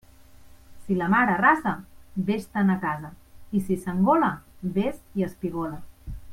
[0.85, 1.73] Si la mar arrasa,
[2.31, 3.13] vés-te'n a casa,
[3.59, 4.33] i si s'engola,
[4.81, 5.83] vés i espigola.